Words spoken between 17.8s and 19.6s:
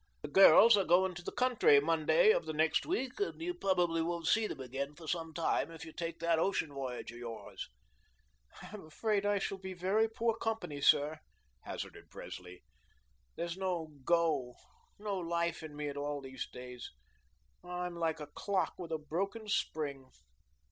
am like a clock with a broken